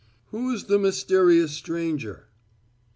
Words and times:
"Who's 0.31 0.63
the 0.63 0.79
mysterious 0.79 1.51
stranger!" 1.51 2.29